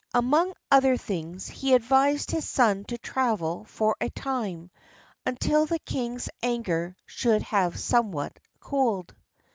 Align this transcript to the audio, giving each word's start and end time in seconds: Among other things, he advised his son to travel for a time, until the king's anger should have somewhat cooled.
Among 0.15 0.55
other 0.71 0.97
things, 0.97 1.45
he 1.47 1.75
advised 1.75 2.31
his 2.31 2.49
son 2.49 2.85
to 2.85 2.97
travel 2.97 3.65
for 3.65 3.95
a 4.01 4.09
time, 4.09 4.71
until 5.27 5.67
the 5.67 5.77
king's 5.77 6.27
anger 6.41 6.97
should 7.05 7.43
have 7.43 7.79
somewhat 7.79 8.39
cooled. 8.59 9.13